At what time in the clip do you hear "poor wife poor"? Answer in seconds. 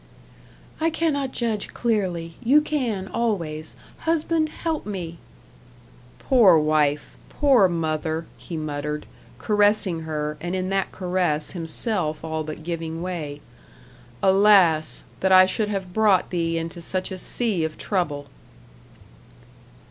6.17-7.67